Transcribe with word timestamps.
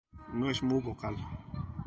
No 0.33 0.49
es 0.49 0.63
muy 0.63 0.81
vocal. 0.81 1.15